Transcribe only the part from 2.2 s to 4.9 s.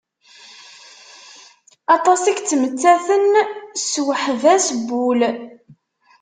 i yettmettaten s uḥbas n